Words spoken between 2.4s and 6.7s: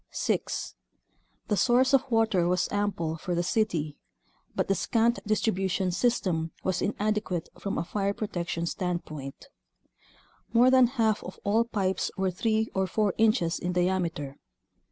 was ample for the city, but the scant distribution system